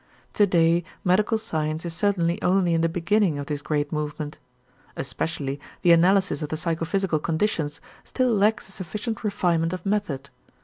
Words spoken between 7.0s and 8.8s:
conditions still lacks a